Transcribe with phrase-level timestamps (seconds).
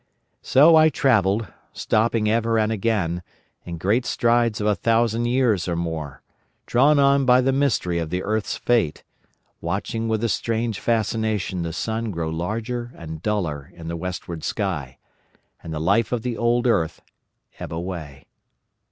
[0.41, 3.21] "So I travelled, stopping ever and again,
[3.65, 6.23] in great strides of a thousand years or more,
[6.65, 9.03] drawn on by the mystery of the earth's fate,
[9.61, 14.97] watching with a strange fascination the sun grow larger and duller in the westward sky,
[15.61, 17.03] and the life of the old earth
[17.59, 18.25] ebb away.